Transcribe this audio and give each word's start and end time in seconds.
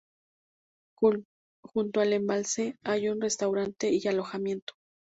Junto 1.63 1.99
al 2.01 2.13
embalse 2.13 2.75
hay 2.83 3.07
un 3.09 3.21
restaurante 3.21 3.91
y 3.91 4.07
alojamiento. 4.07 4.73